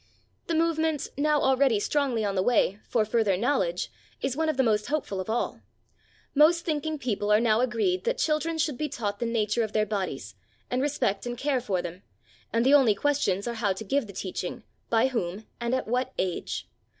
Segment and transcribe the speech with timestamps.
[0.47, 4.63] The movement, now already strongly on the way, for further knowledge is one of the
[4.63, 5.61] most hopeful of all.
[6.33, 9.85] Most thinking people are now agreed that children should be taught the nature of their
[9.85, 10.33] bodies,
[10.71, 12.01] and respect and care for them,
[12.51, 16.13] and the only questions are how to give the teaching, by whom and at what
[16.17, 16.67] age.